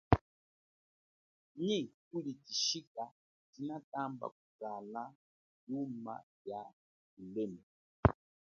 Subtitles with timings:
[1.65, 3.03] Nyi kuli chishika
[3.51, 5.03] chinatela kuzala
[5.69, 6.13] yuma
[6.49, 6.61] ya
[7.11, 7.63] kulema.